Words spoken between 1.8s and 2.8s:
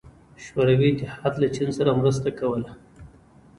مرسته کوله.